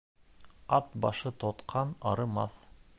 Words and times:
Ат 0.79 0.89
башы 1.05 1.33
тотҡан 1.45 1.95
арымаҫ. 2.15 2.63